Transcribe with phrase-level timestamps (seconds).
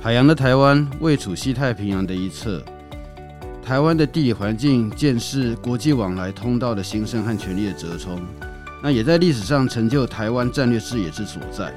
[0.00, 2.62] 海洋的台湾位处西太平洋的一侧，
[3.60, 8.18] 台湾的地理环境见识国际往来通道的兴盛和权力的折冲，
[8.80, 11.74] 那也在历史上成就台湾战略视野之所在。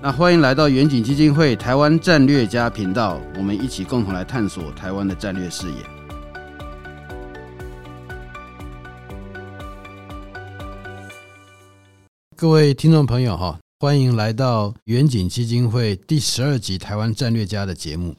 [0.00, 5.76] 那欢迎来到远景基金会台湾战略家频道，我们一起共同来探索台湾的战略视野。
[12.36, 13.58] 各位听众朋友哈。
[13.78, 18.16] 欢迎来到远景基金会第十二集《台湾战略家》的节目。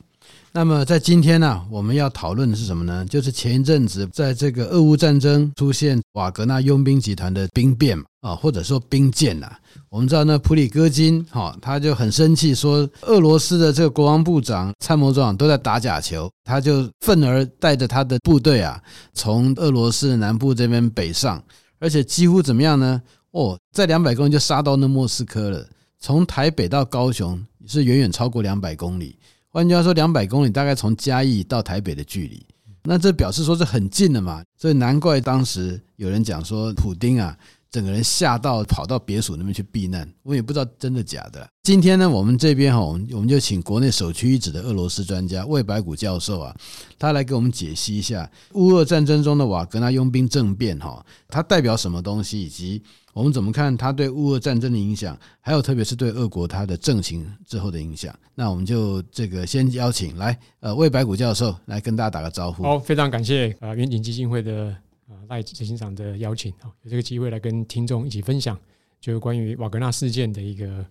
[0.52, 3.04] 那么，在今天呢，我们要讨论的是什么呢？
[3.06, 9.52] 就是前一阵子在这个俄乌战争出现瓦格纳佣兵集团的兵变啊，或者说兵谏呐。
[9.90, 18.80] 我们知道，那普里戈金哈，他就很生气，说俄罗斯的这个国防部长、参谋长都在打假球，他就愤而带着他的部队啊，
[19.16, 21.44] 从俄罗斯南部这边北上，
[21.80, 23.02] 而且几乎怎么样呢？
[23.38, 25.64] 哦，在两百公里就杀到那莫斯科了。
[26.00, 29.16] 从台北到高雄是远远超过两百公里。
[29.50, 32.44] 换句话说，两百公里大概从嘉义到台北的距离。
[32.84, 34.44] 那这表示说是很近的嘛？
[34.58, 37.38] 所以难怪当时有人讲说，普丁啊。
[37.70, 41.46] 整个人吓到跑到别墅那边去避难，我也不知道真的假的。
[41.64, 46.56] 今天呢，我们这边哈，我们我们就请国内首屈一指的俄罗斯专家魏白谷教授啊，
[46.98, 52.82] 他来给我们解析一下乌俄战争中的瓦格纳佣兵政变哈，它代表什么东西，以及
[53.18, 58.14] 我们怎么看它对乌俄战争的影响，还有特别是对俄国它的政情之后的影响。
[58.36, 62.62] 那我们就这个先邀请来呃魏白谷教授来跟大家打个招呼。
[62.62, 64.76] 好，非常感谢啊远景基金会的。
[65.10, 68.60] 啊，赖执行长的邀请啊，有这个机会来跟听众一起分享，
[69.00, 70.86] 就是关于瓦格纳事件的一个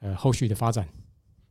[0.00, 0.88] 呃后续的发展。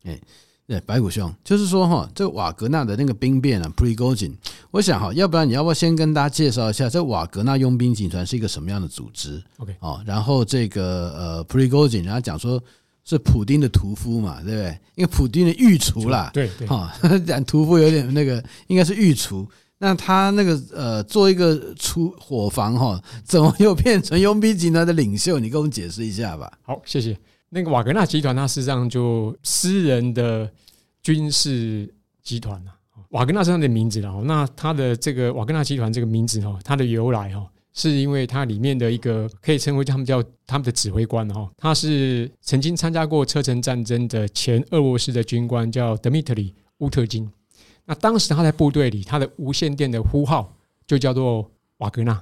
[0.02, 0.20] 哎，
[0.68, 4.34] 对，白骨兄，就是说哈，这瓦格纳的那个兵变啊，Prigozhin，
[4.70, 12.62] 我想哈，要不然你要不要先跟大家介绍一下，这瓦格纳佣兵集团是一个什么样的组织？OK，哦，然后这个呃，Prigozhin，人家讲说
[13.06, 14.80] 是普丁的屠夫嘛，对不对？
[14.96, 16.94] 因为普丁的御厨啦，对对，哈，
[17.26, 19.48] 讲屠夫有点那个，应该是御厨。
[19.80, 25.40] 那他那个呃，做一个出伙房哈，怎么又变成佣兵集团的领袖？
[25.40, 26.52] 你给我们解释一下吧。
[26.64, 27.18] 好，谢谢。
[27.50, 30.52] 那个瓦格纳集团，它实际上就私人的
[31.14, 31.90] 军事
[32.22, 32.72] 集团呐。
[33.12, 34.22] 瓦格纳是他的名字了。
[34.26, 47.32] 那他的这个瓦格纳集团这个名字哈，它的由来哈，是因为它里面的一个可以称为他们叫他们的指挥官哈，他是曾经参加过车臣战争的前俄罗斯的军官，叫德米特里乌特金。
[47.86, 50.54] 那当时他在部队里，他的无线电的呼号
[50.86, 52.22] 就叫做瓦格纳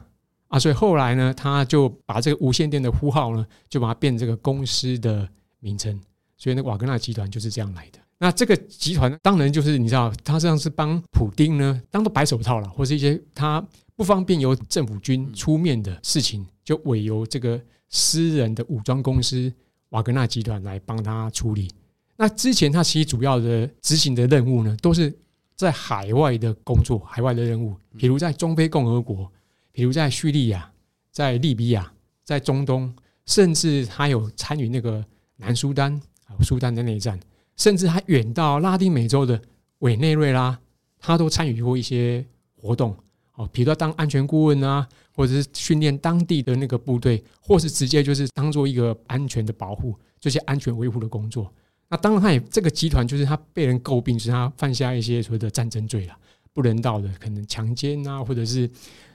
[0.50, 5.28] 啊，所以后来呢，他就把这个无线电的呼号呢，就把它变成这个公司的
[5.60, 6.00] 名称，
[6.38, 7.98] 所以那瓦格纳集团就是这样来的。
[8.18, 13.66] 那这个集团当然就是你知道，他实际上是帮普丁呢当做白手套了，或是一些他
[13.96, 19.52] 不方便由政府军出面的事情，就委由这个私人的武装公司
[19.90, 21.72] 瓦格纳集团来帮他处理。
[22.18, 25.14] 那之前他其实主要的执行的任务呢，都是。
[25.58, 29.32] 在海外的工作，海外的任务，比如在中非共和国，
[29.72, 30.70] 比如在叙利亚，
[31.14, 31.90] 在利比亚，
[32.26, 32.94] 在中东，
[33.26, 35.02] 甚至他有参与那个
[35.38, 35.94] 南苏丹
[36.26, 37.18] 啊，苏丹的内战，
[37.58, 39.40] 甚至还远到拉丁美洲的
[39.80, 40.60] 委内瑞拉，
[41.00, 42.96] 他都参与过一些活动。
[43.36, 51.54] 哦，比如说当安全顾问啊，或者是训练当地的那个部队，或是直接就是当做一个安全的保护，这些安全维护的工作。
[51.90, 56.16] 那当然，他也这个集团就是他被人诟病，是他犯下一些所谓的战争罪了，
[56.54, 58.70] 不人道的，可能强奸啊，或者是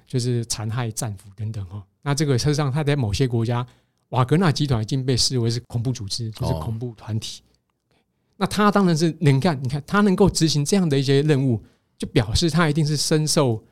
[0.06, 1.82] 就是残害战俘等等哈。
[2.02, 3.66] 那这个事实上，他在某些国家，
[4.10, 7.42] 瓦格纳集团已经被视为是恐怖组织，就是恐怖团体。
[8.40, 11.62] 那他当然是能干，你看他能够执行这样的一些任务，
[11.96, 13.62] 就表示他一定是深受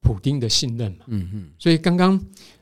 [0.00, 1.06] 普丁的信任嘛。
[1.08, 1.50] 嗯嗯。
[1.58, 2.20] 所以刚刚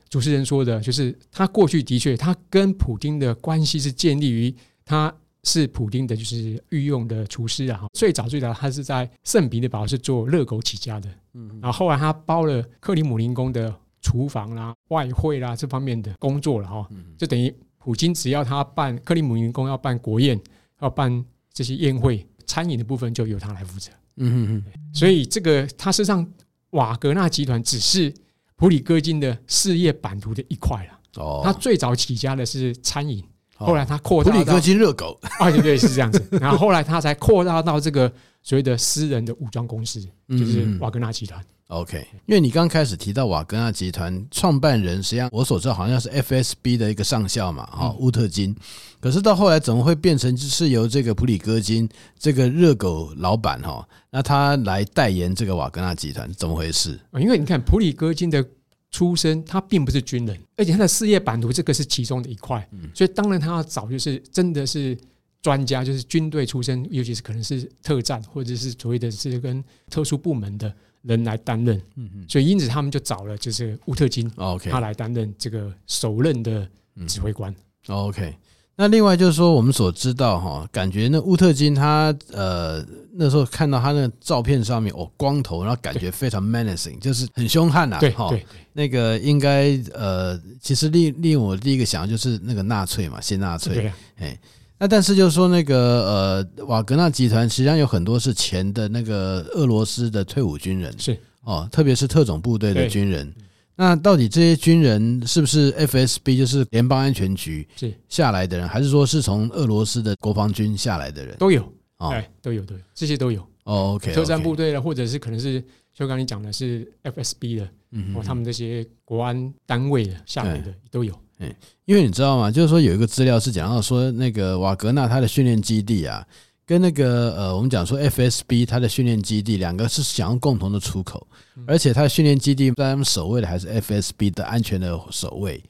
[0.09, 5.13] 主持人说的，就是他过去的确，他跟普丁的关系是建立于他。
[5.43, 7.87] 是普丁的，就是御用的厨师啊。
[7.93, 11.09] 最早最早，他是在圣彼得堡是做热狗起家的。
[11.33, 16.87] 嗯，然后后来他包了克里姆林宫的厨房啦、外汇啦这方面的工作了哈。
[17.17, 20.39] 就等于普京只要他办克里姆林宫要办国宴，
[20.79, 23.91] 要办这些宴会，餐饮的部分就由他来负责。
[24.17, 24.93] 嗯嗯嗯。
[24.93, 26.25] 所以这个他身上
[26.71, 28.13] 瓦格纳集团只是
[28.55, 30.99] 普里戈金的事业版图的一块了。
[31.23, 33.23] 哦，他最早起家的是餐饮。
[33.55, 36.25] 后来他扩大到普里戈金热狗，啊，对对，是这样子。
[36.41, 38.11] 然后后来他才扩大到这个
[38.41, 41.45] 所谓的私人的武装公司，就是瓦格纳集团。
[41.71, 48.55] OK，因为你刚开始提到瓦格纳集团创办人，实际上我所知道好像是 FSB 的一个上校嘛，哈，乌特金。
[48.99, 51.89] 可是到后来怎么会变成是由这个普里戈金
[52.19, 56.99] 这个热狗老板哈，那他来代言这个瓦格纳集团，怎么回事？
[57.13, 58.45] 因为你看普里戈金的。
[58.93, 64.97] 出身，他并不是军人，而且他的事业版图这个是其中的一块，所以当然他要找就是真的是
[65.41, 71.77] 专家，就是军队出身，尤其是可能是特战或者是所谓的是跟特殊部门的人来担任。
[71.95, 76.67] 嗯嗯，所以因此他们就找了就是乌特金，OK，他来担任这个首任的
[77.07, 77.53] 指挥官。
[77.87, 78.35] OK。
[78.77, 82.83] 那另外就是说，我们所知道哈，感觉那乌特金他呃
[83.13, 87.99] 那时候看到他那个照片上面哦光头，然后感觉非常 menacing，就是很凶悍呐。
[87.99, 88.33] 对哈，
[88.73, 93.75] 那个应该呃，其实令令我第一个想到就是那个纳粹嘛，新纳粹。
[93.75, 93.91] 对。
[94.15, 94.39] 哎，
[94.81, 101.15] 那但是就是说那个呃瓦格纳集团实际上有很多是前的那个俄罗斯的退伍军人，是。
[101.43, 103.31] 哦，特别是特种部队的军人。
[103.75, 107.93] 那到底这些军人是不是 FSB，就是联邦安全局是。
[108.09, 111.37] 下来的人，还是说是从俄罗斯的国防军下来的人？
[111.37, 111.61] 都有。
[111.97, 113.39] 哦，都有都有，这些都有。
[113.65, 115.63] 哦，OK，特战部队的，或者是可能是
[115.93, 121.13] 就刚才你讲的是 FSB 的，嗯，他们这些国安单位的下来的都有。
[121.41, 121.53] 嗯，
[121.85, 122.49] 因为你知道吗？
[122.49, 126.25] 就是说有一个资料是讲到说，那个瓦格纳他的训练基地啊。
[126.63, 131.27] 跟那个呃，我们讲说 FSB 他的训练基地，两个是想要共同的出口，
[131.67, 135.61] 而且他的训练基地在他们守卫的还是 FSB 的安全的守卫，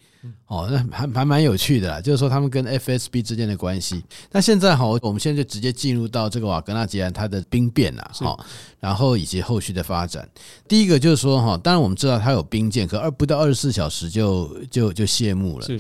[0.47, 4.03] 哦，那还还蛮有趣的啦，就是说他们跟 FSB 之间的关系。
[4.31, 8.37] 那现在哈，我们现在就直接进入到这个瓦格纳集团它的兵变啦，哈，
[8.79, 10.27] 然后以及后续的发展。
[10.67, 15.65] 第一个就是说哈，当然我们知道它有兵舰，可二不到二十四小时就就就谢幕了。
[15.65, 15.79] 是。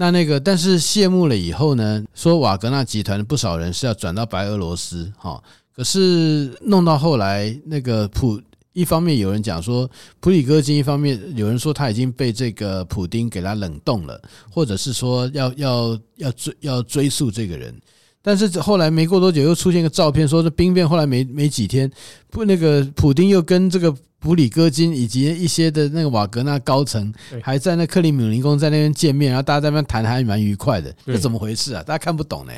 [0.00, 5.42] 那那个，但是谢幕了以后呢，说瓦格纳集团的不少人是要转到白俄罗斯，哈，
[5.74, 8.40] 可是弄到后来，那个普
[8.78, 9.90] 一方面有人讲说
[10.20, 14.20] 普里戈金，一方面有人说他已经被这个普丁给他冷冻了，
[14.50, 17.74] 或者是说要要要追要追溯这个人，
[18.22, 21.90] 但是后来没过多久又出现一个照片，说这兵变后来没没几天，
[22.30, 23.94] 不那个普丁又跟这个。
[24.20, 31.84] 普里戈金以及一些的那个瓦格纳高层还在那克里姆林宫在那边见面，然后大家在那边谈还蛮愉快的，这怎么回事啊？
[31.84, 32.52] 大家看不懂呢。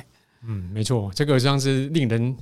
[0.48, 2.34] 嗯，没错，这个像是令人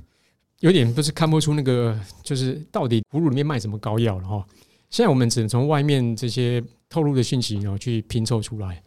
[0.59, 4.45] 有点不是看不出那个就是到底葫芦里面卖什么膏药了哈。
[4.89, 8.81] 现在我们只能从外面这些透露的讯息然后去拼凑出来。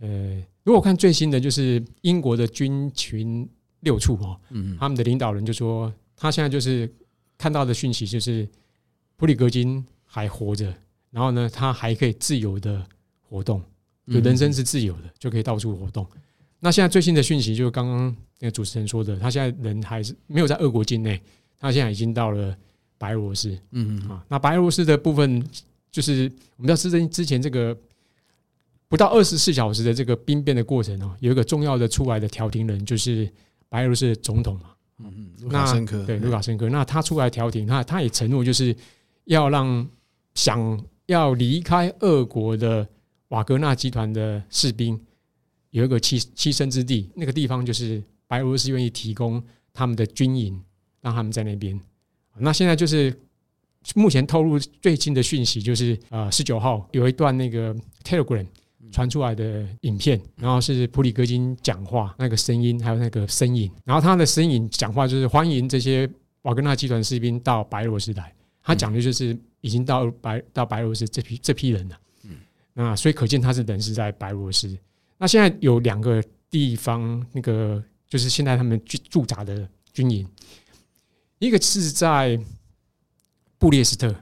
[0.00, 3.48] 呃，如果看最新的就是英国的军群
[3.80, 6.92] 六处哈，嗯，他们的领导人就说他现在就是
[7.38, 8.48] 看到的讯息就是。
[9.18, 10.66] 普里格金还活着，
[11.10, 12.86] 然后呢，他还可以自由的
[13.22, 13.62] 活动，
[14.12, 16.06] 就人生是自由的，就可以到处活动。
[16.60, 21.20] 那现在最新的讯息就是刚刚那个主持人说的，他现在人还是没有在俄国境内，
[21.58, 22.56] 他现在已经到了
[22.98, 23.50] 白俄罗斯。
[23.72, 25.44] 嗯嗯啊，那白俄罗斯的部分
[25.90, 27.76] 就是我们要知道之前这个
[28.88, 33.30] 不到二十四小时的这个兵变的过程哦，有一个重要的出来的调停人就是
[33.68, 34.70] 白俄罗斯的总统嘛。
[34.98, 38.76] 嗯嗯，卢卡申科对卢卡申科，那他出来调停，他他也承诺就是。
[39.26, 39.84] 要让
[40.34, 42.88] 想要离开俄国的
[43.30, 44.96] 瓦格纳集团的士兵
[45.76, 49.42] 有一个栖栖身之地，那个地方就是白俄罗斯愿意提供
[49.74, 50.58] 他们的军营，
[51.02, 51.78] 让他们在那边。
[52.38, 53.14] 那现在就是
[53.94, 58.46] 目前透露最新的讯息，就是呃十九号有一段那个 Telegram
[58.90, 66.08] 传出来的影片，然后是普里戈金讲话那个声音，还有那个身影，然后他的身影讲话就是欢迎这些
[66.42, 68.32] 瓦格纳集团士兵到白俄罗斯来。
[68.62, 72.30] 他讲的就是已经到白到白俄罗斯这批这批人了，嗯，
[72.72, 74.74] 那所以可见他是人是在白俄罗斯。
[75.18, 80.26] 那现在有两个地方，那个就是现在他们驻驻扎的军营，
[81.38, 82.38] 一个是在
[83.58, 84.14] 布列斯特，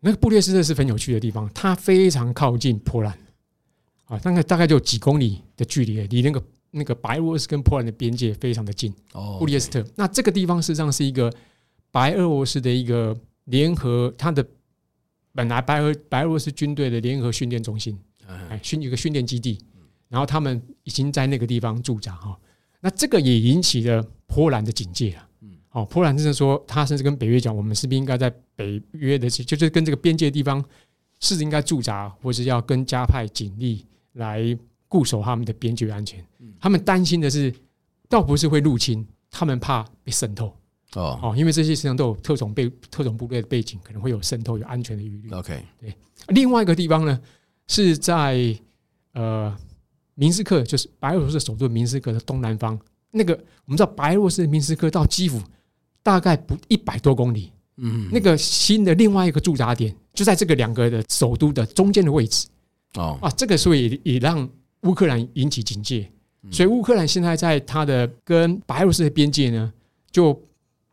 [0.00, 3.18] 那个布列斯特是很有趣的地方，它非常靠近波兰，
[4.06, 8.92] 啊，大概大概就几公里的距离，离那个那个白俄罗斯跟波兰的边界非常的近。
[9.12, 11.32] 哦，布列斯特，那这个地方实际上是一个
[11.90, 13.16] 白俄罗斯的一个。
[13.46, 14.46] 联合它的
[15.34, 19.58] 本来白俄白俄罗斯军队的联合训练中心，哎，训一个训练基地，
[20.12, 22.38] 然后他们已经在那个地方驻扎哈。
[22.80, 25.28] 那这个也引起了波兰的警戒了。
[25.70, 30.62] 哦，波兰甚至说，他甚至跟北约讲，我们是不是应该在北约的，就是跟这个边界的地方，
[31.18, 34.54] 是应该驻扎，或是要跟加派警力来
[34.86, 36.22] 固守他们的边界安全？
[36.60, 37.50] 他们担心的是，
[38.06, 40.54] 倒不是会入侵，他们怕被渗透。
[40.94, 45.30] 哦哦，因为这些实际上都有特种背特种部队的背景，可能会有渗透、有安全的疑虑。
[45.30, 45.94] OK，对。
[46.28, 47.18] 另外一个地方呢，
[47.66, 48.54] 是在
[49.14, 49.56] 呃
[50.14, 52.78] 明斯克，就是白俄罗斯首都明斯克的东南方。
[53.10, 55.40] 那个我们知道，白俄罗斯的明斯克到基辅
[56.02, 57.52] 大概不一百多公里。
[57.76, 62.46] 嗯，那个新的另外一个驻扎点就在这个两个的首都的中间的位置。
[62.94, 64.48] 哦啊，这个所以也让
[64.82, 66.10] 乌克兰引起警戒。
[66.50, 69.72] 所以乌克兰现在在它的跟白俄罗斯的边界呢，
[70.10, 70.38] 就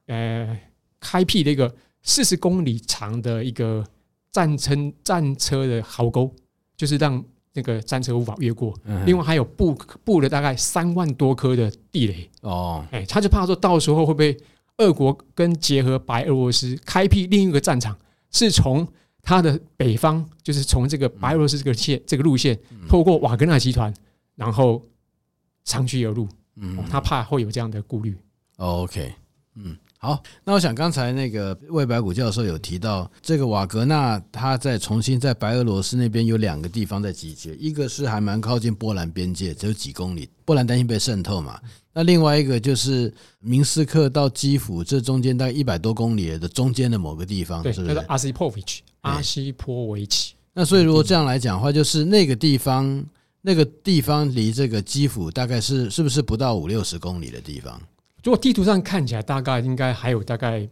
[0.06, 0.58] 呃，
[1.00, 1.74] 开辟了一个
[2.04, 3.86] 四十公里长的一个
[4.32, 4.74] 战车
[5.04, 6.34] 战车的壕沟，
[6.78, 7.24] 就是让
[7.60, 8.74] 那个战车无法越过。
[8.86, 12.30] 嗯、另外还有布布了大概三万多颗的地雷。
[12.42, 14.38] 哦，哎，他就怕说到时候会不会
[14.78, 17.98] 俄国跟结合白俄罗斯开辟另一个战场，
[18.32, 18.88] 是从
[19.22, 23.94] 他的北方，就是从这个白俄罗斯这个线、嗯、这个路线，透过瓦格纳集团，
[24.36, 24.82] 然后
[25.66, 26.26] 长驱而入。
[26.56, 28.16] 嗯、哦，他怕会有这样的顾虑。
[28.58, 29.14] 哦、OK，
[29.56, 29.78] 嗯。
[30.02, 41.60] 好，那我想刚才那个魏白谷教授有提到，这个瓦格纳他在重新在白俄罗斯那边有两个地方在集结，一个是还蛮靠近波兰边界，只有几公里，波兰担心被渗透嘛。
[41.92, 47.88] 那另外一个就是明斯克到基辅这中间大概一百多公里的中间的某个地方，是不是？
[47.88, 50.34] 叫做阿西波维奇，阿西波维奇。
[50.54, 53.04] 那所以如果这样来讲的话，就是那个地方，
[53.42, 57.82] 那个地方离这个基辅大概是是不是不到五六十公里的地方？
[58.24, 60.68] 如果地图上看起来，大概应该还有大概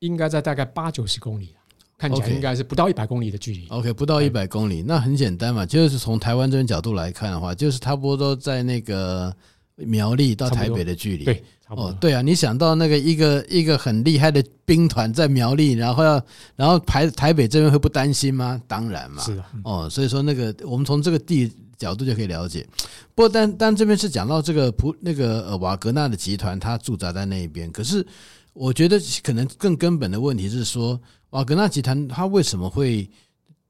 [0.00, 1.54] 应该在大概八九十公里，
[1.96, 3.66] 看起来应该是不到一百公里的距离。
[3.68, 9.34] OK，不到一百公里，那很简单嘛，就是从台湾这边角度来看的话，就是差不多在那个
[9.76, 11.24] 苗栗到台北的距离。
[11.24, 11.90] 对，差不多。
[11.90, 16.20] 哦，对啊，你想到那个一个一个很厉害的兵团在苗栗，然后要
[16.56, 18.60] 然后台台北这边会不担心吗？
[18.66, 19.22] 当然嘛。
[19.22, 19.44] 是的。
[19.62, 21.52] 哦，所以说那个我们从这个地。
[21.76, 22.66] 角度就可以了解，
[23.14, 27.70] 不过但但这边是讲到这个普那个呃瓦格纳的集团，他驻扎在那一边。
[27.72, 28.06] 可是
[28.52, 31.00] 我觉得可能更根本的问题是说，
[31.30, 33.08] 瓦格纳集团他为什么会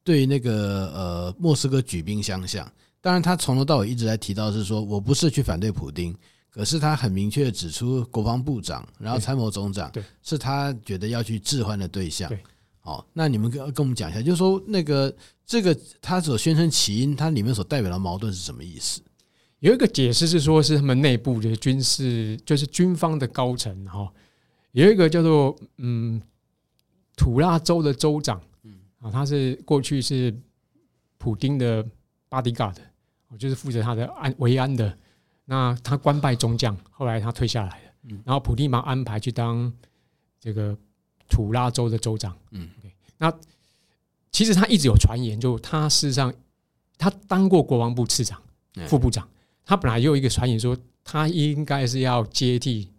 [0.03, 2.71] 对那个呃莫斯科举兵相向？
[3.01, 6.17] 当然，他从头到尾一直在提到是说我不是去反对普丁，
[6.51, 12.33] 可是他很明确的指出国防部长，然后参谋总长，对，是他觉得要去置换的对象。
[12.81, 15.15] 好，那你们跟跟我们讲一下，就是说那个
[15.47, 19.03] 这个他所宣称起因，它里面所代表的矛盾是什么意思？
[19.61, 24.13] 有一个解释是说，是他们内部的军事，就是军方的高层哈。
[24.73, 26.21] 有一个叫做嗯
[27.17, 30.35] 土拉州的州长，嗯啊，他是过去是
[31.19, 31.85] 普丁的
[32.29, 32.77] bodyguard，
[33.39, 34.97] 就是负责他的安维安的。
[35.45, 39.73] 那他官拜中将，后来他退下来了，嗯，然后普丁忙安排去当
[40.41, 40.77] 这个。
[41.27, 42.69] 土拉州的州长，嗯，
[43.17, 43.33] 那
[44.35, 46.35] 其实他一直有传言，就他事实上
[46.99, 48.43] 他当过国防部次长、
[48.89, 49.27] 副部长，
[49.65, 52.91] 他本来也有一个传言说他应该是要接替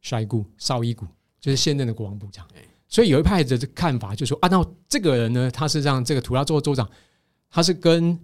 [0.00, 1.04] 帅顾绍伊古，
[1.40, 2.46] 就是现任的国防部长。
[2.88, 6.88] 所以有一派的看法就是说，啊，那这个人呢，他是让这个土拉州州长，
[7.50, 8.16] 他是跟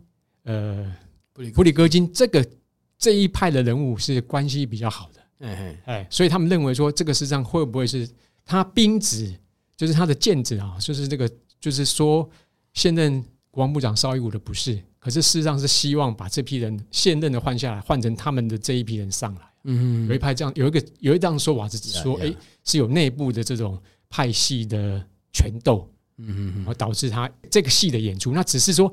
[0.45, 0.95] 呃
[1.53, 2.49] 普里戈金这个
[2.97, 5.21] 这一派的人物是关系比较好的，
[5.87, 8.09] 哎，所以他们认为说，这个事实上会不会是
[8.45, 9.35] 他兵子？
[9.77, 12.29] 就是他的剑指啊，就是这个，就是说
[12.73, 19.41] 现任国防部长邵伊武的不是，可是事实上是希望把这批人现任的换下来，换成他们的这一批人上来。
[19.65, 22.35] 嗯，有一派这样，有一个有一档说法是说，哎，
[22.65, 25.87] 是有内部的这种派系的权斗，
[26.17, 28.33] 嗯嗯，而导致他这个戏的演出。
[28.33, 28.93] 那只是说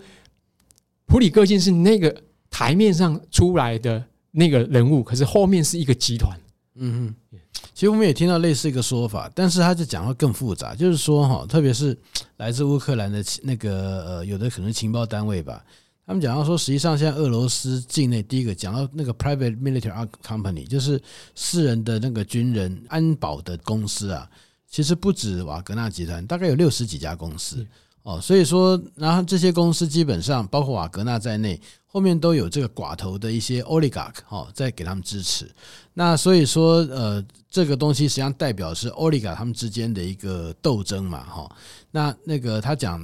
[1.05, 6.37] 普里戈金是那个台面上出来的那个人物，可是后面是一个集团。
[6.79, 7.39] 嗯哼。
[7.73, 11.95] 其实我们也听到类似一个说法，但是他就讲得更复杂，就是说哈，特别是
[12.37, 15.63] 来自乌克兰的那个呃，有的可能情报单位吧，
[16.05, 20.99] 他们讲到说，实际上现在俄罗斯境内第一个讲到那个 private military company，就是
[21.35, 24.27] 私人的那个军人安保的公司啊，
[24.67, 27.65] 其实不止瓦格纳集团，大概有六十几家公司
[28.07, 31.59] 哦，所以说，然后这些公司基本上包括瓦格纳在内。
[31.89, 35.49] 后面都有这个寡头的一些 oligarch 哈，在给他们支持。
[35.95, 41.49] 那所以说，呃，这个东西实际上代表是 oligarch 他们之间的一个斗争嘛，哈。
[41.89, 43.03] 那那个他讲，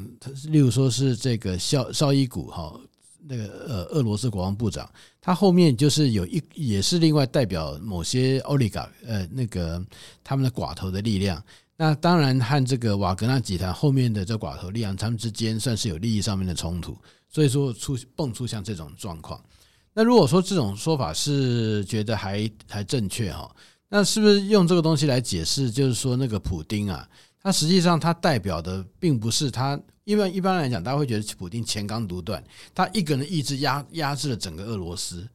[0.50, 2.80] 例如说是这个绍绍伊古哈，
[3.26, 4.88] 那个呃，俄罗斯国防部长，
[5.20, 9.84] 他后面就是有一也是另外代表某些 oligarch 呃，那个
[10.24, 11.44] 他们的寡头的力量。
[11.76, 16.98] 那当然和这个瓦格纳集团后面的这寡头力量，他们之间算是有利益上面的冲突。
[17.30, 19.44] 所以说出蹦出像这种状况，
[19.92, 23.50] 那如果说这种说法是觉得还还正确哈，
[23.90, 25.72] 那是不是用这个东西来解释？
[25.72, 27.10] 就是说那个普丁啊，
[27.42, 32.44] 他实际上他代表的并不是他，因为一般来讲，大家会觉得普丁钱纲独断，
[32.76, 35.28] 他一个人意志压压制了整个俄罗斯。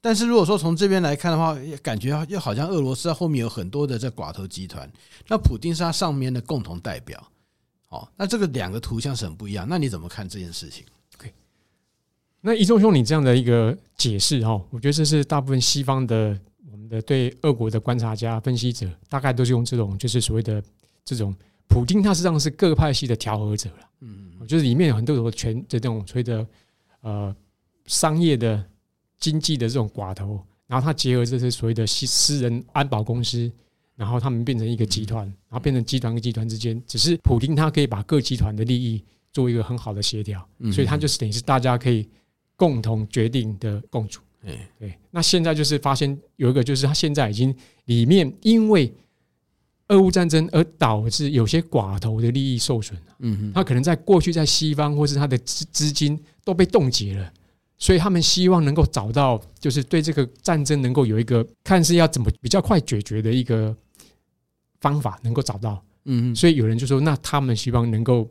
[0.00, 4.90] 但是如果说从这边来看的话，感觉又好像俄罗斯后面有很多的这寡头集团，
[5.28, 7.22] 那普京是他上面的共同代表。
[7.90, 10.84] 哦，那这个两个图像是很不一样，那你怎么看这件事情
[11.16, 11.32] ？OK，？
[12.40, 16.38] 那一中兄，你这样的一个解释哈，我觉得这是大部分西方的
[16.70, 20.62] 我们的对俄国的观察家、分析者，大概都是用这种就是所谓的
[21.04, 21.34] 这种
[21.68, 23.88] 普京，他实际上是各派系的调和者了。
[24.02, 26.46] 嗯，就是里面有很多种权这种所谓的
[27.00, 27.34] 呃
[27.86, 28.64] 商业的
[29.20, 33.48] 经济的这种寡头，然后他结合这些所谓的私私人安保公司，
[33.94, 42.08] 然后他们变成一个集团，然后变成集团跟集团之间，只是普丁他可以把各集团的利益做一个很好的协调，所以他就是等于是大家可以。
[42.60, 44.20] 共同决定的共主。
[44.44, 48.92] 对对，那现在就是发现有一个，就是他现在已经里面因为
[49.88, 53.00] 俄乌战争而导致有些寡头的利益受损。
[53.20, 57.32] 嗯哼，他可能在过去在西方或是他的资资金都被冻结了，
[57.80, 63.76] 所以他们希望能够找到，就是对这个战争能够有一个看是要怎么比较快解决的一个
[64.80, 65.82] 方法，能够找到。
[66.04, 68.30] 嗯哼，所以有人就说，那他们希望能够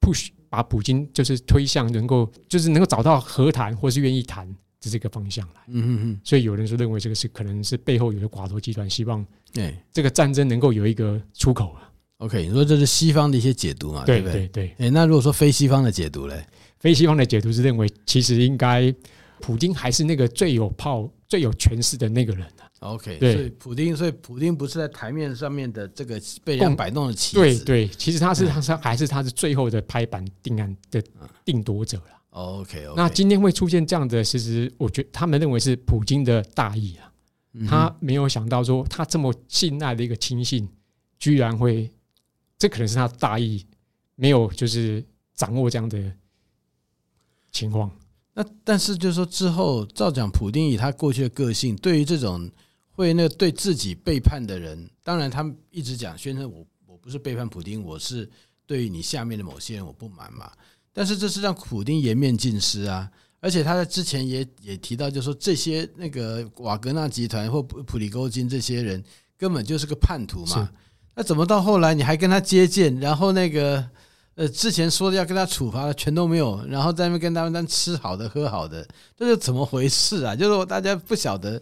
[0.00, 4.48] push 把普京就是推向能够就是能够找到和谈或是愿意谈。
[4.82, 11.92] 是这个方向来，嗯嗯嗯，所以有人说认为这个是可能是背后有的寡头集团希望，对这个战争能够有一个出口了。
[12.18, 14.04] OK，你说这是西方的一些解读嘛？
[14.04, 14.74] 对对对对。
[14.78, 16.46] 哎，那如果说非西方的解读嘞？
[16.78, 18.94] 非西方的解读是认为，其实应该
[19.40, 22.70] 普京还是那个最有炮、最有权势的那个人啊。
[22.80, 27.40] OK，对，所以普丁，所以普丁不是在台面上面的这个被人摆弄的棋子。
[27.40, 31.02] 对对，其实他是他是还是他是最后的拍板定案的
[31.44, 32.04] 定夺者了。
[32.30, 37.10] OK，那今天会出现这样的，其实我觉得他们认为是普京的大意啊，
[37.66, 40.68] 他没有想到说他这么信赖的一个亲信，
[41.18, 41.90] 居然会，
[42.58, 43.64] 这可能是他大意，
[44.16, 45.02] 没有就是
[45.34, 45.98] 掌握这样的
[47.56, 47.90] 情况。
[48.34, 52.50] 那但是就是说之后，照讲，普丁以他过去的个性，对于这种
[52.90, 58.28] 会那个对自己背叛的人，当然他们一直讲宣称我我不是背叛普丁，我是
[58.66, 60.52] 对于你下面的某些人我不满嘛。
[60.92, 63.10] 但是这是让普丁颜面尽失啊！
[63.40, 69.02] 而且他在之前也也提到，就是说这些那个瓦格纳集团或普普里戈金这些人
[69.36, 70.68] 根本就是个叛徒嘛。
[71.14, 72.98] 那怎么到后来你还跟他接见？
[72.98, 73.86] 然后那个
[74.36, 80.36] 呃之前说的要跟他处罚的全都没有，然后在那边跟他们当吃好的喝好的，这是怎么回事啊？
[80.36, 81.60] 就是大家不晓得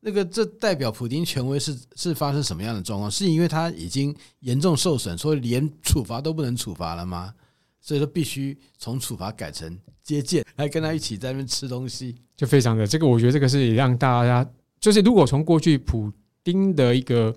[0.00, 3.10] 那个这代表普丁权威是是发生什么样的状况？
[3.10, 7.34] 是因为他已经严重受损，所以连处罚都不能处罚了吗？
[7.80, 14.48] 所以说必须从处罚改成接见，来跟他一起在那边吃东西，就非常的这个，我觉得这个是也让大家
[14.80, 17.34] 就是，如果从过去普丁的一个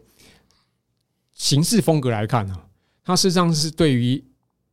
[1.34, 2.56] 行事风格来看呢，
[3.04, 4.24] 他事实上是对于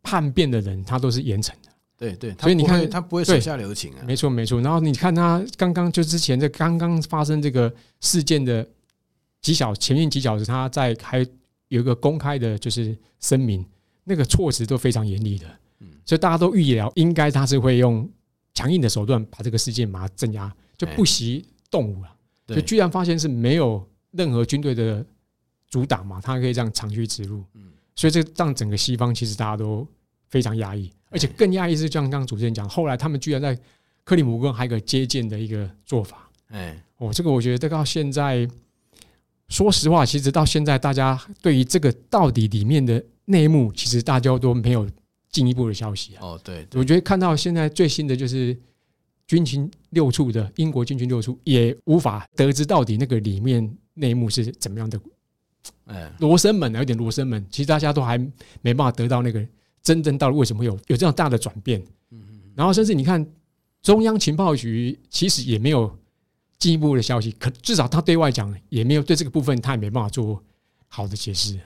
[0.05, 1.71] 叛变的人，他都是严惩的。
[1.97, 4.05] 对对，所以你看他不会手下留情啊。
[4.07, 4.61] 没错没错。
[4.61, 8.65] 然后你看他刚刚就之前这刚刚发生这个事件的
[9.41, 11.19] 几小前面几小时，他在还
[11.69, 13.65] 有一个公开的就是声明，
[14.05, 15.47] 那个措辞都非常严厉的。
[15.81, 18.09] 嗯所以大家都预料，应该他是会用
[18.53, 22.11] 强硬的手段把这个事件把它镇压，就不惜动武了。
[22.49, 25.03] 就居然发现是没有任何军队的
[25.69, 27.43] 阻挡嘛，他可以这样长驱直入。
[27.97, 29.87] 所以这让整个西方其实大家都
[30.29, 33.59] 非常压抑，而且更压抑是像刚刚主持人讲，后来他们居然在
[34.05, 36.31] 克里姆林宫还有个接见的一个做法。
[36.49, 38.49] 哎，哦，这个我觉得这个到现在，
[39.49, 44.89] 说实话，其实到现在大家对于这个到底里面的内幕，其实大家都没有。
[45.31, 46.19] 进一步的消息啊！
[46.23, 48.57] 哦，对，我觉得看到现在最新的就是
[49.27, 54.97] 军情六处的英国军情六处也无法得知到底那个里面内幕是怎么样的。
[55.87, 58.19] 哎，罗生门啊，有点罗生门，其实大家都还
[58.63, 59.45] 没办法得到那个
[59.83, 61.81] 真正到底为什么会有有这样大的转变。
[62.11, 62.41] 嗯嗯。
[62.55, 63.25] 然后甚至你看
[63.83, 65.95] 中央情报局其实也没有
[66.59, 70.43] 进一步的消息，可至少他对外讲也没有对这个部分他也没办法做
[70.89, 71.59] 好的解释。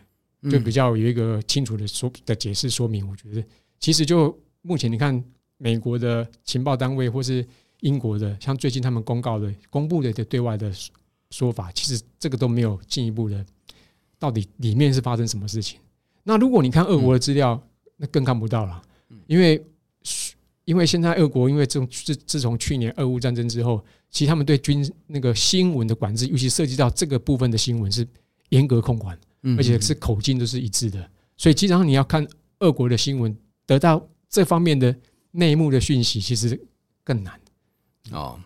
[0.48, 3.44] 就比较有一个清楚的说的解释说明，我觉得
[3.80, 5.24] 其实就目前你看
[5.56, 7.44] 美国的情报单位或是
[7.80, 10.72] 英国的，像最近他们公告的公布的的对外的
[11.30, 13.44] 说法，其实这个都没有进一步的
[14.18, 15.78] 到底里面是发生什么事情。
[16.22, 17.60] 那如果你看俄国的资料，
[17.96, 18.82] 那更看不到了，
[19.26, 19.64] 因为
[20.64, 28.06] 因为现在俄国因为这种自自从去年俄乌战争之后，其实他们对军那个新闻的管制，尤其涉及到这个部分的新闻是
[28.50, 29.18] 严格控管。
[29.56, 32.26] 而且是口径都是一致的，所以基本上你要看
[32.58, 34.94] 俄国的新闻，得到这方面的
[35.30, 36.60] 内幕的讯息，其实
[37.04, 37.40] 更难
[38.10, 38.38] 哦。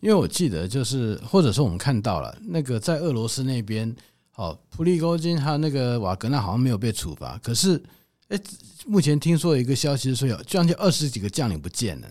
[0.00, 3.94] 因为我记得，就是或者说我们看到了那个在俄罗斯那边，
[4.40, 7.80] 哦，普里戈金还有那个瓦格纳好像没有被处罚，可是，
[8.28, 8.40] 哎，
[8.86, 12.10] 目前听说有一个消息是说有将近二十几个将领不见了，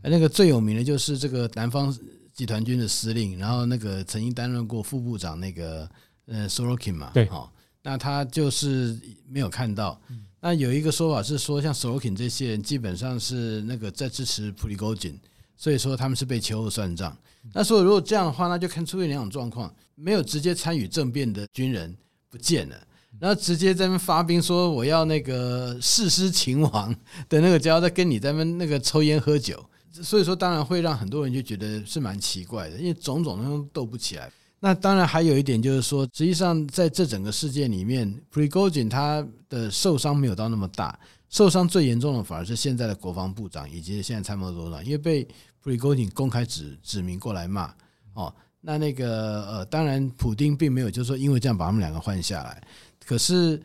[0.00, 1.94] 那个最有名的就是这个南方
[2.32, 5.86] 集团军的司令，然后那个曾经担任过副部长那个
[6.24, 7.52] 呃 Sorokin 嘛，对，好。
[7.82, 10.00] 那他就是没有看到。
[10.40, 15.16] 那有一个说法是说，像 Sorokin 这些人基本上是那个在支持普里戈金，
[15.56, 17.16] 所以说他们是被秋后算账。
[17.52, 21.96] 那所以如果这样的话，那就看出现两种状况：没有直接参与政变的军人
[22.28, 22.76] 不见了，
[23.18, 26.94] 然后直接在那边发兵说我要那个誓师秦王
[27.28, 29.64] 的那个家伙在跟你在那边那个抽烟喝酒。
[30.02, 34.30] 所以说当然会让很多人就觉得是蛮奇怪的，因为种种都斗不起来。
[34.60, 45.26] 那当然还有一点就是说，实际上在这整个事件里面，Prigozhin 他的受伤没有到那么大，受伤最严重的反而是现在的国防部长以及现在参谋总长，因为被
[45.60, 47.74] 普里戈金公开指指名过来骂
[48.14, 48.34] 哦。
[48.60, 52.62] 那那个呃，当然普丁并没有就是说因为这样把他们两个换下来，
[53.04, 53.60] 可是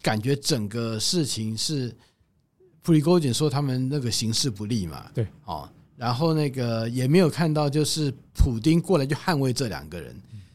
[0.00, 1.94] 感觉整个事情是
[2.82, 10.14] 普里戈金说他们那个形势不利嘛，对，哦，然后那个也没有看到就是普丁过来就捍卫这两个人，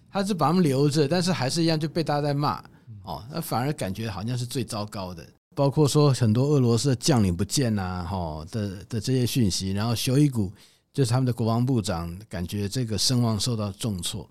[0.10, 2.64] 他是把他们留着，但是还是一样就被大家在骂
[3.04, 5.24] 哦，那反而感觉好像是最糟糕的。
[5.56, 10.52] 包括说很多俄罗斯的将领不见呐，哈的的这些讯息，然后修伊古
[10.94, 14.28] 就是他们的国防部长，感觉这个声望受到重挫。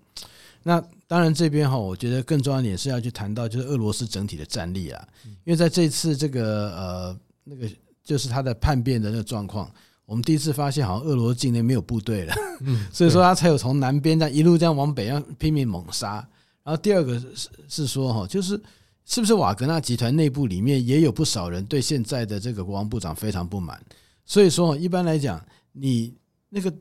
[0.63, 5.07] 那当然这边哈，我觉得更重要一点是要去谈到就是俄罗斯整体的战力啊，
[5.43, 7.69] 因为在这次这个呃那个
[8.03, 9.69] 就是他的叛变的那个状况，
[10.05, 12.35] 我们第一次发现好像俄罗斯境内没有部队了，
[12.93, 16.25] 所以说他才有从南边这样一路这样往北这样拼命猛杀。
[16.63, 18.59] 然后第二个是是说哈，就是。
[19.05, 23.79] 是不是瓦格纳集团内部里面也有不少人对现在的这个国防部长非常不满？
[24.25, 26.13] 所以说，一般来讲，你
[26.49, 26.73] 那个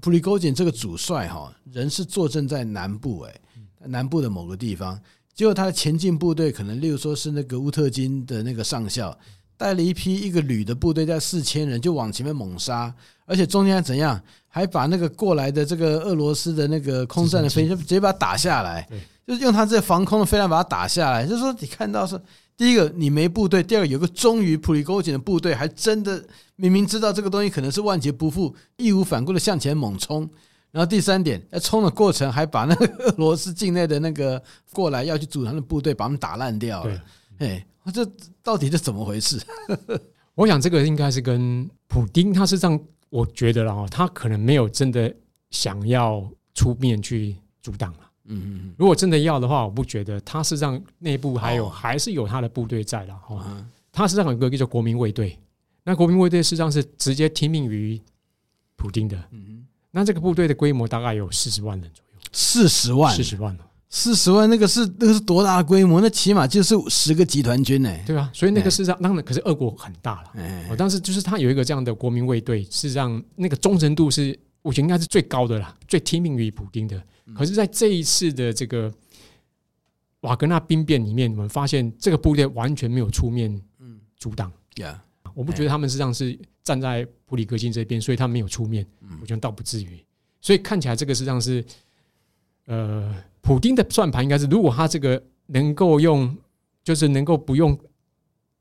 [0.00, 3.40] 普里戈金这个主帅哈，人是坐镇在南部哎，
[3.80, 4.98] 南部的某个地方，
[5.34, 9.18] 结果他的前进部队可能，例如说是那个乌特金的那个上校，
[9.56, 12.94] 带了一批一个旅的部队，在四千人就往前面猛杀，
[13.26, 18.88] 而且中间还怎样，还把那个过来的这个俄罗斯的那个空战的飞机直接把它打下来。
[19.26, 22.16] 就是用他这防空的飞弹把它打下来，就是说你看到是
[22.56, 30.30] 第一个你没部队，第二个有个忠于普里戈金的部队，还真的明明知道这个东西可能是万劫不复，义无反顾的向前猛冲。
[30.70, 34.40] 然后第三点，在冲的过程还把那个俄罗斯境内的那个
[34.72, 37.02] 过来要去组团的部队把他们打烂掉了。
[37.38, 38.08] 哎，这
[38.44, 39.40] 到底是怎么回事？
[40.36, 42.78] 我想这个应该是跟普丁他是这样，
[43.10, 45.14] 我觉得了他可能没有真的
[45.50, 48.00] 想要出面去阻挡了。
[48.28, 53.64] 嗯嗯，如果真的要的话，我不觉得他实际上内部还有还是有他的部队在的哈。
[53.92, 55.38] 他实际上有一个叫国民卫队，
[55.84, 58.00] 那国民卫队实际上是直接听命于
[58.74, 59.16] 普京的。
[59.30, 62.20] 嗯，那这个部队的规模大概有四十万人左右。
[62.32, 63.56] 四十万，四十万，
[63.98, 66.02] 四十万，那个是那个是多大的规模？
[66.02, 68.30] 那起码就是十个集团军呢，对吧？
[68.30, 70.32] 所以那个事实上，当然可是俄国很大了。
[70.34, 77.02] 哎，但是就是他有一个这样的国民卫队，事实上那个忠诚度是我觉得应该是最高的啦，最听命于普京的。
[77.34, 78.92] 可是，在这一次的这个
[80.20, 83.58] 瓦格纳兵变里面，我们发现这个部队完全没有出面
[84.18, 84.52] 阻挡。
[85.32, 88.86] 我不觉得他们实际上是站在普里戈金这边，所以他没有出面。
[89.22, 90.04] 我觉得倒不至于。
[90.42, 91.64] 所以看起来这个实际上是，
[92.66, 96.36] 呃，普丁的算盘应该是，如果他这个能够用，
[96.84, 97.76] 就是能够不用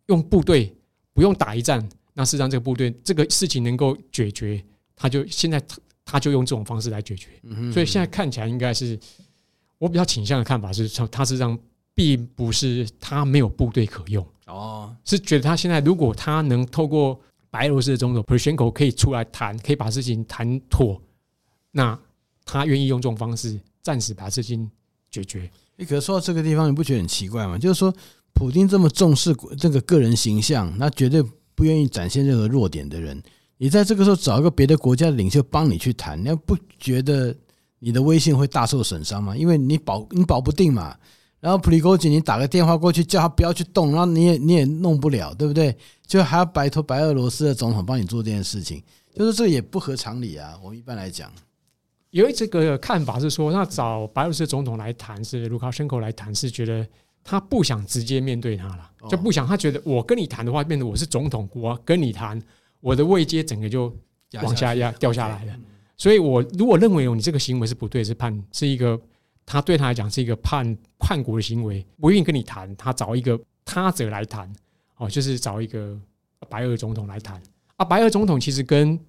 [0.08, 0.74] 用部队，
[1.13, 4.63] 不用打一战，那实际上这个部队这个事情能够解决，
[4.96, 5.62] 他就现在。
[6.08, 8.96] 他就用这种方式来解决，嗯所以现在看起来应该是
[9.80, 11.58] 我比较倾向的看法是，他实际上
[11.96, 14.24] 并不是他没有部队可用。
[14.46, 21.02] 哦，是觉得他现在如果他能透过白俄罗斯的总统普里戈金可以出来谈，可以把事情谈妥，
[21.72, 22.00] 那
[22.46, 24.67] 他愿意用这种方式暂时把事情
[25.12, 25.48] 解决。
[25.78, 27.56] 你可是说到这个地方，你不觉得很奇怪吗？
[27.56, 27.93] 就是说，
[28.34, 33.21] 普丁这么重视这个个人形象，那绝对不愿意展现任何弱点的人。
[33.58, 37.36] 你在这个时候找一个别的国家的领袖帮你去谈，你要不觉得
[37.78, 39.38] 你的威信会大受损伤吗？
[39.38, 40.98] 因为你保你保不定嘛。
[41.39, 45.78] 然后普里戈金，你打个电话过去叫他不要去动，然后你也你也弄不了，对不对？
[46.08, 48.82] 就还要拜托白俄罗斯的总统帮你做这件事情，
[49.15, 50.58] 就是这也不合常理啊。
[50.63, 51.32] 我们一般来讲，
[52.21, 56.88] 有这个看法是说，那找白俄罗斯总统来谈，是卢卡申科来谈，是觉得
[57.23, 62.41] 他不想直接面对他了，就不想他觉得我跟你谈的话，变得我是总统，我跟你谈。
[62.80, 63.91] 我的位阶整个就
[64.43, 65.54] 往下压掉下来了，
[65.97, 68.99] 所以我如果认为你这个行为是不对，是叛是一个
[69.43, 74.49] 他对他来讲是一个叛叛国的行为，不愿意跟你谈，他找一个他者来谈，
[74.97, 75.99] 哦，就是找一个
[76.47, 77.41] 白俄总统来谈
[77.75, 77.84] 啊。
[77.84, 78.99] 白俄总统其实跟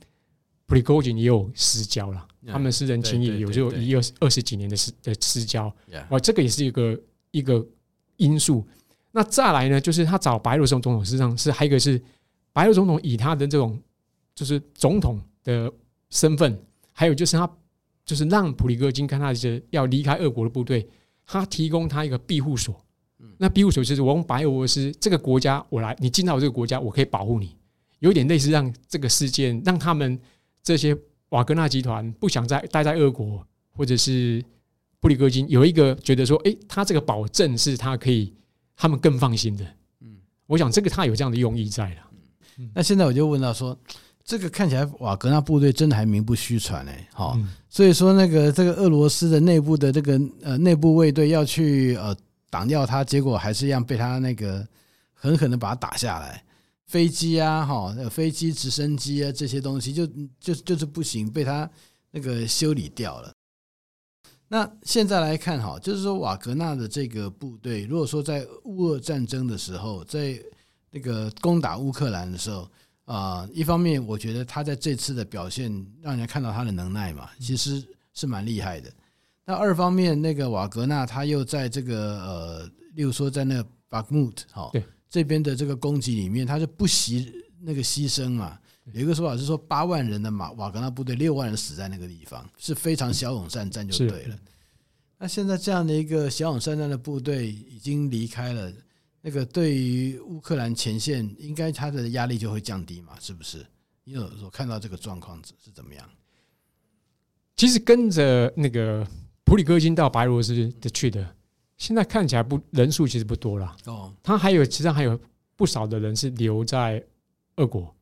[0.67, 5.75] 普里戈金也有私交了，他们私人情谊有就一二二十几年的私的私交，
[6.09, 7.01] 哦，这个也是一个
[7.31, 7.67] 一个
[8.17, 8.67] 因素。
[9.13, 12.01] 那再来呢，就是他找白俄罗斯总统，实际上是还有一个是。
[12.53, 13.79] 白俄总统以他的这种
[14.35, 15.71] 就是总统的
[16.09, 16.59] 身份，
[16.91, 17.47] 还有就是他
[18.03, 20.89] 就是让普里戈金跟他是要离开俄国的部队，
[21.27, 22.75] 他提供他一个庇护所。
[23.37, 27.55] 那庇护所就是我用白俄罗斯这个国家，我来你进到我这个国家，我可以保护你，
[27.99, 30.19] 有点类似让这个事件让他们
[30.67, 30.99] 这些
[31.29, 34.45] 瓦格纳集团不想再待在俄国，或者是
[34.99, 38.35] 布里戈金有一个觉得说，诶，他这个保证是他可以
[38.75, 39.65] 他们更放心的。
[40.01, 40.17] 嗯，
[40.49, 41.97] 我想这个他有这样的用意在了。
[42.75, 43.79] 那现在我就问到说，
[44.25, 52.17] 这个看起来瓦格纳部队真的还名不虚传哎，好，所以说那个这个俄罗斯的内部的这个呃内部卫队要去呃
[52.51, 54.67] 挡掉他，结果还是一样被他那个
[55.15, 56.43] 狠狠的把他打下来。
[56.87, 60.07] 飞机啊，哈，飞机、直升机啊这些东西就
[60.39, 61.69] 就就是不行，被他
[62.11, 63.33] 那个修理掉了。
[64.49, 70.41] 那现在来看哈，就是说瓦格纳的这个部队，如果说在乌俄战争的时候，在
[70.91, 72.71] 那个攻打乌克兰的时候
[73.07, 75.71] 啊，一方面我觉得他在这次的表现
[76.01, 78.89] 让人家看到他的能耐嘛，其实是蛮厉害的。
[79.45, 84.71] 那二方面，那个瓦格纳他又在这个呃，例如说在那个巴克穆特哈，
[85.09, 88.59] 这边的这个攻击里面，他是不惜那个牺牲嘛。
[88.93, 94.39] 有一个说法是说，八万人的马瓦格纳部队，六万人死在那个地方，是非常骁勇善战就对了。
[95.19, 98.73] 那现在这样的一个骁勇善战的部队已经离开了，
[99.23, 103.15] 那个对于乌克兰前线，应该他的压力就会降低嘛？
[103.19, 103.67] 是不是？
[104.05, 106.09] 你有所看到这个状况是怎么样？
[107.57, 109.05] 其实跟着那个
[109.45, 111.36] 普里戈金到白罗斯的去的，
[111.77, 113.77] 现在看起来不人数其实不多了。
[113.87, 115.19] 哦，他还有其实还有
[115.57, 117.03] 不少的人是留在
[117.57, 117.95] 俄国。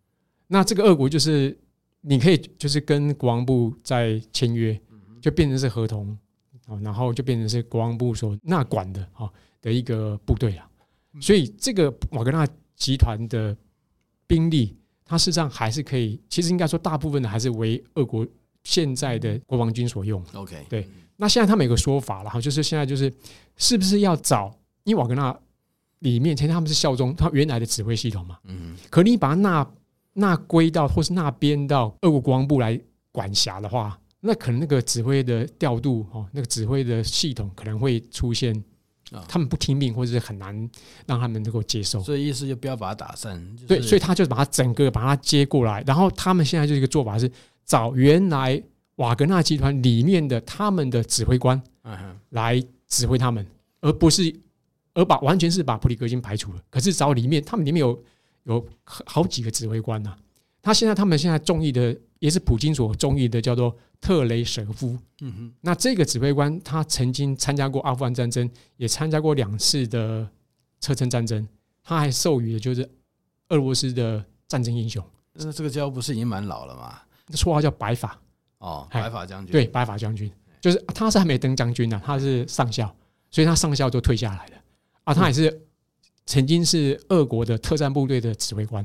[0.46, 1.56] 那这个俄国就是
[2.00, 4.78] 你可以就是跟国防部在签约，
[5.20, 6.16] 就变成是合同，
[6.82, 10.70] 然后就变成是国防部所纳管的啊的一个部队了。
[11.20, 13.56] 所以这个瓦格纳集团的
[14.26, 18.26] 兵力，它事实上还是可以，其实应该说大部分的还是为俄国
[18.64, 20.22] 现在的国防军所用。
[20.34, 20.86] OK，对。
[21.16, 23.12] 那现在他们有个说法了哈，就是现在就是
[23.56, 25.34] 是不是要找，因为瓦格纳
[26.00, 28.38] 里面其实他们是效忠他原来的指挥系统嘛。
[28.44, 28.76] 嗯。
[28.90, 29.66] 可你把它纳。
[30.16, 38.54] 那归到或是那边到俄国国防部来管辖的话，那可能那个指挥的调度哦，那个指挥的系统可能会出现
[39.10, 40.54] 啊，他们不听命，或者是很难
[41.04, 42.00] 让他们能够接受。
[42.00, 43.56] 所以意思就不要把它打散。
[43.66, 47.28] 对，所以他就把它整个把它接过来，然后他们现在就一个做法是
[47.64, 48.62] 找原来
[48.96, 51.60] 瓦格纳集团里面的他们的指挥官
[52.30, 53.46] 来指挥他们，
[53.80, 54.34] 而不是
[54.94, 56.62] 而把完全是把普里戈金排除了。
[56.70, 58.02] 可是找里面他们里面有。
[58.46, 60.18] 有好几个指挥官呐、啊，
[60.60, 64.98] 他现在他们现在中意的也是普京所中意的，叫做特雷舍夫。
[65.22, 68.46] 嗯哼，那这个指挥官他曾经参加过阿富汗战争，
[68.76, 70.28] 也参加过两次的
[70.78, 71.48] 车臣战争，
[71.82, 72.86] 他还授予的就是
[73.48, 75.02] 俄罗斯的战争英雄。
[75.32, 77.00] 那这个家伙不是已经蛮老了吗？
[77.32, 78.18] 绰号叫白发
[78.58, 79.52] 哦，白发将军。
[79.52, 82.94] 对，白发将军就是他是还没登将军呢，他是上校，
[83.30, 84.52] 所以他上校就退下来了
[85.04, 85.60] 啊，他也是。
[86.26, 88.82] 曾经是俄国的特战部队的指挥官，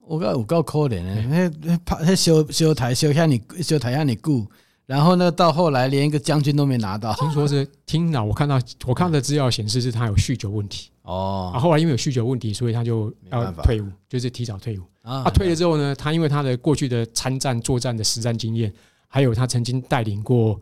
[0.00, 4.44] 我够有够可怜的，那怕他修修台修下你修台下你顾，
[4.86, 15.24] 然后呢到后来连一个将军都没拿到，听说是听了我看到我看到的资料显示是他有酗酒问题哦，啊后来因为有酗酒问题，所以他就要退伍，就是提早退伍啊。
[15.24, 18.72] 他退了之后呢，他因为他的过去的参战作战的实战经验，
[19.08, 20.60] 还有他曾经带领过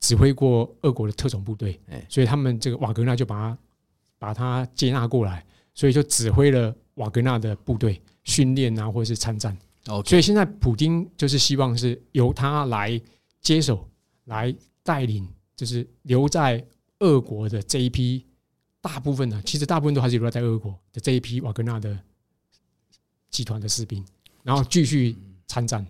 [0.00, 3.58] 指挥过俄国的特种部队，所以他们这个瓦格纳就把他。
[4.16, 9.54] 把他接纳过来，所以就指挥了瓦格纳的部队训练啊，或者是参战。
[10.06, 12.98] 所以现在普京就是希望是由他来
[13.44, 13.88] 接手，
[14.24, 14.52] 来
[14.82, 16.64] 带领，就是留在
[16.98, 18.24] 俄国的这一批
[18.80, 21.96] 大部分的，其实大部分都还是留在俄国的这一批瓦格纳的
[23.30, 24.04] 集团的士兵，
[24.42, 25.86] 然后继续参战。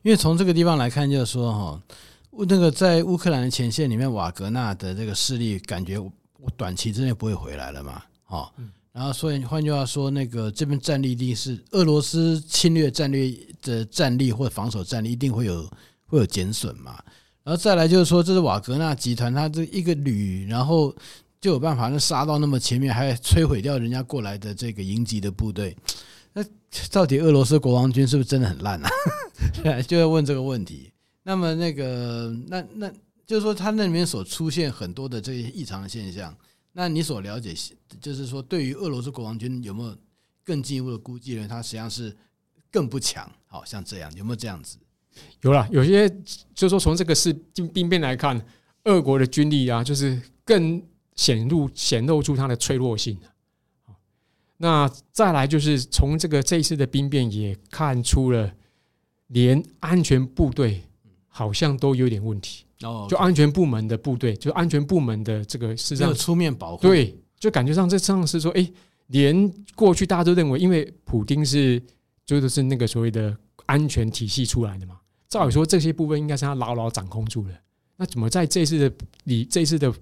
[0.00, 1.82] 因为从这个地方来看，就是说哈，
[2.30, 5.98] 那个在乌克兰的前线里面，瓦格纳的这个势力感觉。
[6.40, 8.00] 我短期之内不会回来了嘛？
[8.28, 8.48] 哦，
[8.92, 15.68] 然后所以换句话说，那个这边战力一定是俄罗斯侵略战略的战力或者防守战力一定会有
[16.08, 16.98] 会有减损嘛？
[17.44, 20.92] 然后再来就是说，这是瓦格纳集团，他这一个旅，然后
[21.40, 25.76] 就有办法能杀到那么前面，还摧毁掉人家过来的这个营级的部队。
[26.32, 26.44] 那
[26.90, 28.90] 到底俄罗斯国王军是不是真的很烂啊？
[29.86, 30.90] 就要问这个问题。
[31.22, 32.92] 那么那个那那。
[33.28, 36.34] 就是说，他那里面所出现很多的这些异常的现象，
[36.72, 37.54] 那你所了解，
[38.00, 39.94] 就是说，对于俄罗斯国王军有没有
[40.42, 41.46] 更进一步的估计呢？
[41.46, 42.16] 他实际上是
[42.70, 44.78] 更不强，好像这样，有没有这样子？
[45.42, 46.08] 有了，有些
[46.54, 47.32] 就是说，从这个是
[47.72, 48.40] 兵变来看，
[48.84, 50.82] 俄国的军力啊，就是更
[51.14, 53.16] 显露显露出它的脆弱性。
[54.56, 58.52] 那再来就是从这个这一次的兵变也看出了，
[59.28, 60.82] 连安全部队
[61.28, 62.64] 好像都有点问题。
[62.82, 68.68] 哦，就安全部门的部队，就安全部门的这个实际上出面保护，对，就感觉上这上是说，哎，
[69.08, 71.82] 连过去大家都认为，因为普丁是
[72.24, 74.97] 就是是那个所谓的安全体系出来的嘛，
[75.28, 77.54] 照理说这些部分应该是他牢牢掌控住了。
[77.96, 79.92] 那怎么在这次的里这次的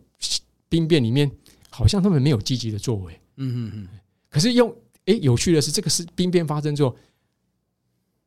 [0.68, 1.30] 兵变里面，
[1.70, 3.12] 好像他们没有积极的作为？
[3.36, 3.88] 嗯嗯嗯。
[4.28, 4.74] 可是用
[5.06, 6.96] 哎，有趣的是，这个是兵变发生之后，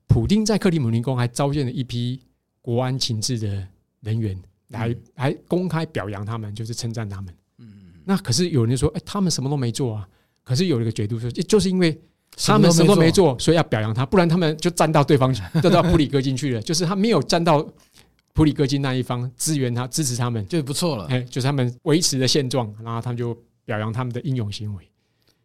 [0.08, 2.22] 普丁在克里姆林宫还召见了一批
[2.62, 3.68] 国安情治的。
[4.02, 7.36] 人员来来公开表扬他们，就是称赞他们。
[7.58, 10.08] 嗯嗯，那可是有人说，哎，他们什么都没做啊。
[10.42, 12.02] 可是有一个解读说，就是因为
[12.46, 16.62] 他们什么都没做，所以要表扬他，不然他们就站到对方， 站到普里戈金去了。
[16.62, 17.66] 就是他没有站到
[18.34, 21.06] 普里戈金那一方，支援他，支持他们就不错了。
[21.08, 24.90] 哎，就是他们维持的现状，然后他们就表扬他们的英勇行为。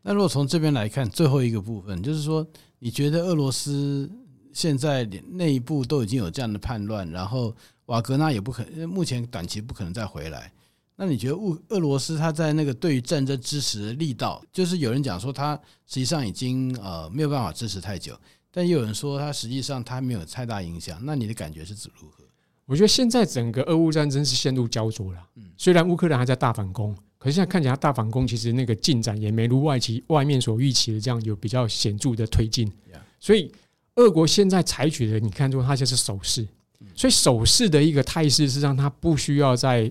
[0.02, 2.46] 那如果从这边来看，最后一个部分就是说，
[2.78, 4.09] 你觉得俄罗斯
[4.52, 7.54] 现在内部都已经有这样的叛乱，然后
[7.87, 10.52] 瓦格纳也不可能，目前短期不可能再回来。
[10.96, 18.16] 那你觉得乌俄罗斯他在那个对于战争支持的力道，就是有人讲说他实际上已经呃没有办法支持太久，
[18.52, 20.96] 但也有人说他实际上他没有太大影响。
[21.02, 22.22] 那你的感觉是指如何？
[22.64, 25.20] 我觉得现在整个俄乌战争是陷入焦灼了。
[25.35, 32.70] 嗯，虽然乌克兰还在大反攻，可是现在看起来大反攻其实那个进展也没如外期外面所预期的这样有比较显著的推进。
[33.18, 33.52] 所以
[33.96, 36.46] 俄国现在采取的，你看出它就是守势，
[36.94, 39.90] 所以守势的一个态势是让它不需要再有。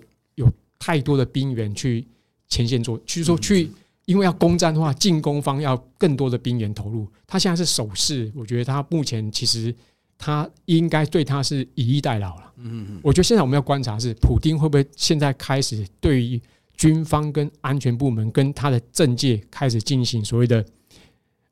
[0.86, 2.06] 太多的兵员去
[2.50, 3.70] 前线做，就是说去，
[4.04, 7.08] 因为要攻占的话，进攻方要更多的兵员投入。
[7.26, 9.74] 他现在是守势，我觉得他目前其实
[10.18, 12.54] 他应该对他是以逸待劳了。
[12.58, 16.42] 嗯嗯，我觉得现在我们要观察是，普丁会不会现在开始对于
[16.76, 20.66] 军方跟安全部门跟他的政界开始进行所谓的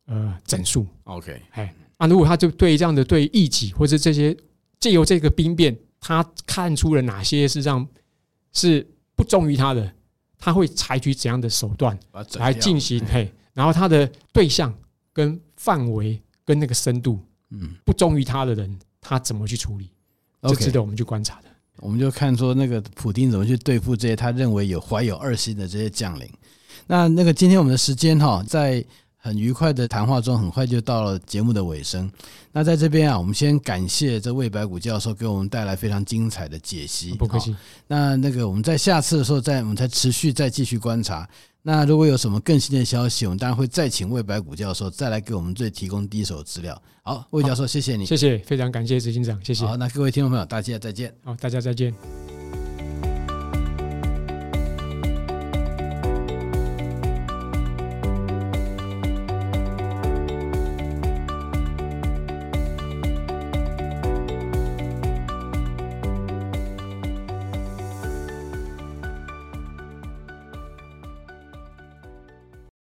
[0.07, 0.85] 呃整肃。
[1.05, 4.35] OK，哎，啊，如果他就对这样的对异己或者这些
[4.77, 7.87] 借由这个兵变，他看出了哪些是让
[8.51, 8.85] 是。
[9.21, 9.93] 不忠于他的，
[10.39, 11.97] 他会采取怎样的手段
[12.39, 12.99] 来进行？
[13.05, 14.73] 嘿，然后他的对象
[15.13, 19.91] 跟范围跟那个深度，嗯，不忠于他的人，他怎么去处理？
[20.41, 21.49] 这值得我们去观察的。
[21.77, 26.27] 我们就看说那个普丁怎么去对付这些他认为有怀有二心的这些将领。
[26.87, 28.83] 那那个今天我们的时间哈，在。
[29.23, 32.11] 很愉快的谈话中，很快就到了节目的尾声。
[32.51, 37.13] 那在这边啊，我们先感谢这魏白骨教授给我们带来非常精彩的解析。
[37.13, 37.55] 不客气。
[37.87, 41.29] 那那个我们在下次的时候再，我们再持续再继续观察。
[41.61, 46.81] 那如果有什么更新的消息，我们当然会再请魏白骨教授再来给我们最提供第一手资料。
[47.03, 49.63] 好，魏教授，谢谢你，谢谢，非常感谢执行长，谢谢。
[49.63, 51.13] 好，那各位听众朋友，大家再见。
[51.23, 52.60] 好，大家再见。